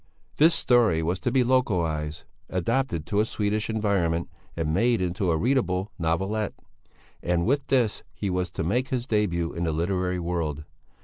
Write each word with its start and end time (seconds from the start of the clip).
This 0.37 0.55
story 0.55 1.03
was 1.03 1.19
to 1.19 1.31
be 1.31 1.43
localized, 1.43 2.23
adapted 2.49 3.05
to 3.05 3.19
a 3.19 3.23
Swedish 3.25 3.69
environment 3.69 4.31
and 4.57 4.73
made 4.73 4.99
into 4.99 5.29
a 5.29 5.37
readable 5.37 5.91
novelette; 5.99 6.55
and 7.21 7.45
with 7.45 7.67
this 7.67 8.01
he 8.11 8.31
was 8.31 8.49
to 8.53 8.63
make 8.63 8.87
his 8.89 9.05
début 9.05 9.55
in 9.55 9.63
the 9.63 9.71
literary 9.71 10.17
world. 10.19 10.63